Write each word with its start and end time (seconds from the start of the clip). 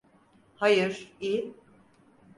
Hayır, 0.55 1.11
iyi. 1.19 1.53